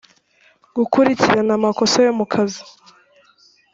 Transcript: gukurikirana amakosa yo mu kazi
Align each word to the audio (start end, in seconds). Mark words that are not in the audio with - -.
gukurikirana 0.77 1.51
amakosa 1.59 1.97
yo 2.05 2.11
mu 2.19 2.25
kazi 2.33 2.61